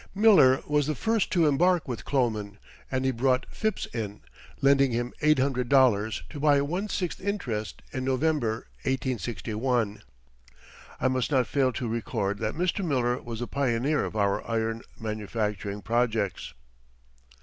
Miller 0.15 0.61
was 0.65 0.87
the 0.87 0.95
first 0.95 1.31
to 1.31 1.45
embark 1.45 1.87
with 1.87 2.05
Kloman 2.05 2.57
and 2.91 3.05
he 3.05 3.11
brought 3.11 3.45
Phipps 3.51 3.85
in, 3.93 4.21
lending 4.59 4.91
him 4.93 5.13
eight 5.21 5.37
hundred 5.37 5.69
dollars 5.69 6.23
to 6.31 6.39
buy 6.39 6.57
a 6.57 6.65
one 6.65 6.89
sixth 6.89 7.21
interest, 7.21 7.83
in 7.91 8.03
November, 8.03 8.65
1861. 8.81 10.01
I 10.99 11.07
must 11.07 11.29
not 11.29 11.45
fail 11.45 11.71
to 11.73 11.87
record 11.87 12.39
that 12.39 12.55
Mr. 12.55 12.83
Miller 12.83 13.21
was 13.21 13.41
the 13.41 13.47
pioneer 13.47 14.03
of 14.03 14.15
our 14.15 14.43
iron 14.49 14.81
manufacturing 14.99 15.83
projects. 15.83 16.55